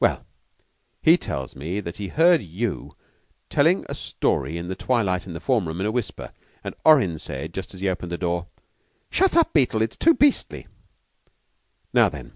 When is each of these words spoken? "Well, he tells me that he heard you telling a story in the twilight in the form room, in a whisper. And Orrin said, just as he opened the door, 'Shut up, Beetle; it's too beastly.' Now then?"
"Well, 0.00 0.24
he 1.02 1.18
tells 1.18 1.54
me 1.54 1.80
that 1.80 1.98
he 1.98 2.08
heard 2.08 2.40
you 2.40 2.96
telling 3.50 3.84
a 3.90 3.94
story 3.94 4.56
in 4.56 4.68
the 4.68 4.74
twilight 4.74 5.26
in 5.26 5.34
the 5.34 5.38
form 5.38 5.68
room, 5.68 5.80
in 5.80 5.86
a 5.86 5.90
whisper. 5.92 6.32
And 6.64 6.74
Orrin 6.86 7.18
said, 7.18 7.52
just 7.52 7.74
as 7.74 7.80
he 7.82 7.88
opened 7.90 8.10
the 8.10 8.16
door, 8.16 8.46
'Shut 9.10 9.36
up, 9.36 9.52
Beetle; 9.52 9.82
it's 9.82 9.98
too 9.98 10.14
beastly.' 10.14 10.66
Now 11.92 12.08
then?" 12.08 12.32